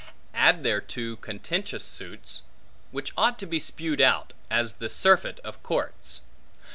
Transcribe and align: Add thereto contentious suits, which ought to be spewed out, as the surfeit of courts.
Add 0.33 0.63
thereto 0.63 1.15
contentious 1.15 1.83
suits, 1.83 2.41
which 2.89 3.13
ought 3.15 3.37
to 3.37 3.45
be 3.45 3.59
spewed 3.59 4.01
out, 4.01 4.33
as 4.49 4.77
the 4.77 4.89
surfeit 4.89 5.39
of 5.41 5.61
courts. 5.61 6.21